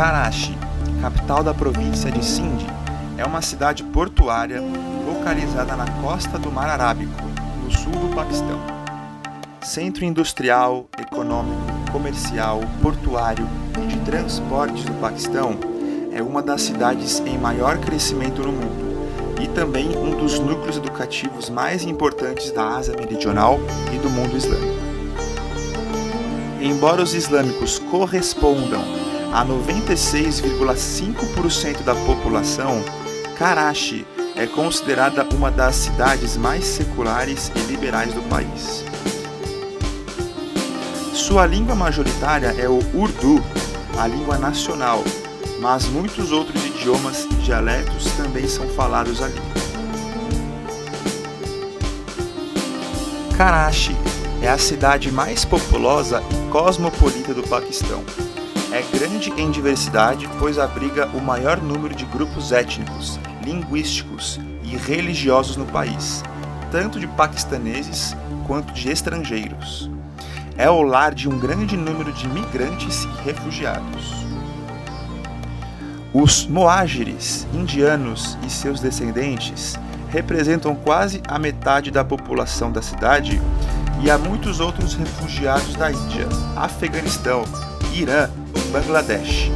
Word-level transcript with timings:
Karachi, 0.00 0.56
capital 1.02 1.44
da 1.44 1.52
província 1.52 2.10
de 2.10 2.24
Sindh, 2.24 2.66
é 3.18 3.24
uma 3.26 3.42
cidade 3.42 3.84
portuária 3.84 4.58
localizada 5.06 5.76
na 5.76 5.84
costa 6.00 6.38
do 6.38 6.50
Mar 6.50 6.70
Arábico, 6.70 7.22
no 7.62 7.70
sul 7.70 7.92
do 7.92 8.16
Paquistão. 8.16 8.58
Centro 9.60 10.02
industrial, 10.06 10.88
econômico, 10.98 11.60
comercial, 11.92 12.62
portuário 12.80 13.46
e 13.76 13.88
de 13.88 13.98
transportes 13.98 14.84
do 14.84 14.94
Paquistão, 15.02 15.58
é 16.10 16.22
uma 16.22 16.40
das 16.40 16.62
cidades 16.62 17.20
em 17.26 17.36
maior 17.36 17.76
crescimento 17.76 18.40
no 18.40 18.52
mundo 18.52 19.38
e 19.38 19.48
também 19.48 19.94
um 19.98 20.16
dos 20.16 20.38
núcleos 20.38 20.78
educativos 20.78 21.50
mais 21.50 21.84
importantes 21.84 22.50
da 22.52 22.78
Ásia 22.78 22.96
Meridional 22.96 23.60
e 23.94 23.98
do 23.98 24.08
mundo 24.08 24.34
islâmico. 24.34 24.80
Embora 26.58 27.02
os 27.02 27.12
islâmicos 27.12 27.78
correspondam 27.78 28.99
a 29.32 29.44
96,5% 29.44 31.82
da 31.82 31.94
população, 31.94 32.82
Karachi 33.38 34.04
é 34.36 34.44
considerada 34.46 35.26
uma 35.34 35.50
das 35.50 35.74
cidades 35.76 36.36
mais 36.36 36.62
seculares 36.64 37.50
e 37.54 37.60
liberais 37.60 38.12
do 38.12 38.20
país. 38.22 38.84
Sua 41.14 41.46
língua 41.46 41.76
majoritária 41.76 42.54
é 42.58 42.68
o 42.68 42.80
Urdu, 42.94 43.42
a 43.98 44.06
língua 44.06 44.36
nacional, 44.36 45.02
mas 45.60 45.86
muitos 45.86 46.32
outros 46.32 46.62
idiomas 46.64 47.24
e 47.24 47.28
dialetos 47.34 48.04
também 48.16 48.48
são 48.48 48.68
falados 48.70 49.22
ali. 49.22 49.40
Karachi 53.36 53.94
é 54.42 54.48
a 54.48 54.58
cidade 54.58 55.12
mais 55.12 55.44
populosa 55.44 56.20
e 56.30 56.50
cosmopolita 56.50 57.32
do 57.32 57.44
Paquistão. 57.44 58.04
É 58.72 58.82
grande 58.96 59.30
em 59.32 59.50
diversidade, 59.50 60.28
pois 60.38 60.56
abriga 60.56 61.08
o 61.08 61.20
maior 61.20 61.60
número 61.60 61.92
de 61.92 62.04
grupos 62.04 62.52
étnicos, 62.52 63.18
linguísticos 63.44 64.38
e 64.62 64.76
religiosos 64.76 65.56
no 65.56 65.66
país, 65.66 66.22
tanto 66.70 67.00
de 67.00 67.08
paquistaneses 67.08 68.16
quanto 68.46 68.72
de 68.72 68.88
estrangeiros. 68.88 69.90
É 70.56 70.70
o 70.70 70.82
lar 70.82 71.12
de 71.12 71.28
um 71.28 71.36
grande 71.36 71.76
número 71.76 72.12
de 72.12 72.28
migrantes 72.28 73.02
e 73.02 73.22
refugiados. 73.24 74.24
Os 76.14 76.46
Moágires, 76.46 77.48
indianos 77.52 78.38
e 78.46 78.50
seus 78.50 78.78
descendentes 78.78 79.76
representam 80.10 80.76
quase 80.76 81.20
a 81.26 81.40
metade 81.40 81.90
da 81.90 82.04
população 82.04 82.70
da 82.70 82.82
cidade 82.82 83.42
e 84.00 84.08
há 84.08 84.16
muitos 84.16 84.60
outros 84.60 84.94
refugiados 84.94 85.74
da 85.74 85.90
Índia, 85.90 86.28
Afeganistão, 86.56 87.44
Irã 87.92 88.30
e 88.54 88.60
Bangladesh. 88.70 89.50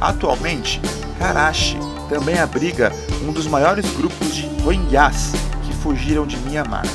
Atualmente, 0.00 0.80
Karachi 1.18 1.76
também 2.08 2.38
abriga 2.38 2.92
um 3.26 3.32
dos 3.32 3.46
maiores 3.46 3.84
grupos 3.96 4.34
de 4.34 4.46
Rohingyas 4.62 5.32
que 5.64 5.74
fugiram 5.74 6.26
de 6.26 6.36
Myanmar. 6.38 6.86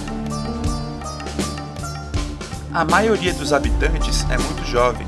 A 2.73 2.83
maioria 2.85 3.33
dos 3.33 3.53
habitantes 3.53 4.25
é 4.30 4.38
muito 4.38 4.65
jovem, 4.65 5.05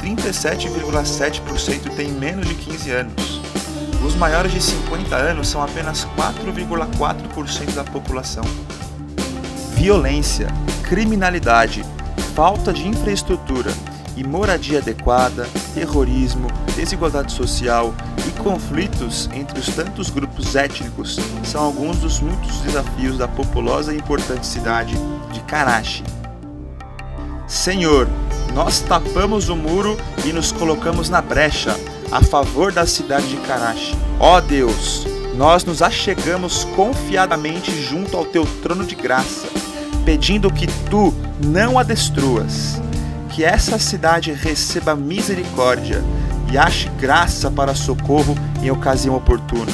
37,7% 0.00 1.94
tem 1.96 2.08
menos 2.12 2.46
de 2.46 2.54
15 2.54 2.90
anos. 2.90 3.40
Os 4.04 4.14
maiores 4.14 4.52
de 4.52 4.60
50 4.60 5.16
anos 5.16 5.48
são 5.48 5.62
apenas 5.62 6.06
4,4% 6.16 7.74
da 7.74 7.84
população. 7.84 8.44
Violência, 9.74 10.48
criminalidade, 10.82 11.84
falta 12.34 12.72
de 12.72 12.86
infraestrutura 12.86 13.72
e 14.16 14.24
moradia 14.24 14.78
adequada, 14.78 15.48
terrorismo, 15.74 16.46
desigualdade 16.76 17.32
social 17.32 17.94
e 18.26 18.42
conflitos 18.42 19.28
entre 19.32 19.58
os 19.58 19.66
tantos 19.66 20.10
grupos 20.10 20.54
étnicos 20.54 21.18
são 21.44 21.62
alguns 21.62 21.98
dos 21.98 22.20
muitos 22.20 22.56
desafios 22.60 23.18
da 23.18 23.28
populosa 23.28 23.92
e 23.92 23.96
importante 23.96 24.46
cidade 24.46 24.94
de 25.32 25.40
Karachi. 25.40 26.04
Senhor, 27.46 28.08
nós 28.54 28.80
tapamos 28.80 29.48
o 29.48 29.56
muro 29.56 29.96
e 30.24 30.32
nos 30.32 30.52
colocamos 30.52 31.08
na 31.08 31.20
brecha 31.20 31.78
a 32.10 32.22
favor 32.22 32.72
da 32.72 32.86
cidade 32.86 33.28
de 33.28 33.36
Karachi. 33.38 33.96
Ó 34.20 34.40
Deus, 34.40 35.06
nós 35.34 35.64
nos 35.64 35.80
achegamos 35.80 36.64
confiadamente 36.76 37.70
junto 37.82 38.16
ao 38.16 38.24
teu 38.24 38.46
trono 38.62 38.84
de 38.84 38.94
graça, 38.94 39.48
pedindo 40.04 40.52
que 40.52 40.66
tu 40.90 41.14
não 41.44 41.78
a 41.78 41.82
destruas, 41.82 42.80
que 43.32 43.42
essa 43.42 43.78
cidade 43.78 44.30
receba 44.30 44.94
misericórdia 44.94 46.04
e 46.52 46.58
ache 46.58 46.88
graça 47.00 47.50
para 47.50 47.74
socorro 47.74 48.36
em 48.62 48.70
ocasião 48.70 49.16
oportuna. 49.16 49.72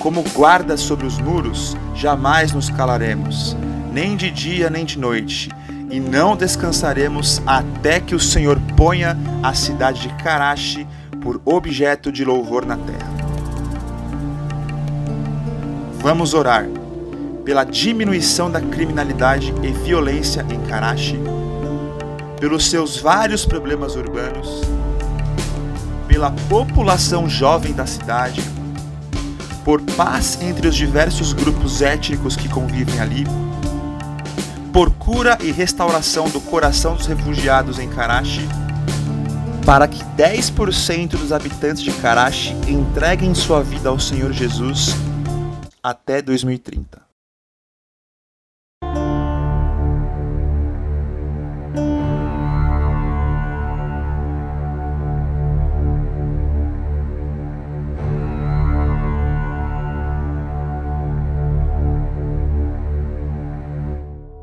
Como 0.00 0.24
guarda 0.34 0.76
sobre 0.76 1.06
os 1.06 1.18
muros, 1.18 1.76
jamais 1.94 2.52
nos 2.52 2.68
calaremos, 2.68 3.56
nem 3.92 4.16
de 4.16 4.32
dia 4.32 4.68
nem 4.68 4.84
de 4.84 4.98
noite 4.98 5.48
e 5.92 6.00
não 6.00 6.34
descansaremos 6.34 7.40
até 7.46 8.00
que 8.00 8.16
o 8.16 8.20
Senhor 8.20 8.58
ponha 8.76 9.16
a 9.42 9.54
cidade 9.54 10.02
de 10.02 10.08
Karachi 10.14 10.86
por 11.20 11.40
objeto 11.44 12.10
de 12.10 12.24
louvor 12.24 12.66
na 12.66 12.76
terra. 12.78 13.12
Vamos 16.00 16.34
orar 16.34 16.66
pela 17.44 17.62
diminuição 17.62 18.50
da 18.50 18.60
criminalidade 18.60 19.54
e 19.62 19.70
violência 19.70 20.44
em 20.50 20.60
Karachi, 20.62 21.20
pelos 22.42 22.68
seus 22.68 22.96
vários 22.96 23.46
problemas 23.46 23.94
urbanos, 23.94 24.62
pela 26.08 26.32
população 26.48 27.28
jovem 27.28 27.72
da 27.72 27.86
cidade, 27.86 28.42
por 29.64 29.80
paz 29.80 30.42
entre 30.42 30.66
os 30.66 30.74
diversos 30.74 31.32
grupos 31.32 31.80
étnicos 31.80 32.34
que 32.34 32.48
convivem 32.48 32.98
ali 32.98 33.24
por 34.72 34.90
cura 34.90 35.38
e 35.40 35.52
restauração 35.52 36.28
do 36.30 36.40
coração 36.40 36.96
dos 36.96 37.06
refugiados 37.06 37.78
em 37.78 37.88
Karachi, 37.88 38.48
para 39.64 39.86
que 39.86 40.02
10% 40.16 41.10
dos 41.10 41.30
habitantes 41.30 41.80
de 41.80 41.92
Karachi 41.92 42.56
entreguem 42.66 43.36
sua 43.36 43.62
vida 43.62 43.88
ao 43.88 44.00
Senhor 44.00 44.32
Jesus 44.32 44.96
até 45.80 46.20
2030. 46.20 47.01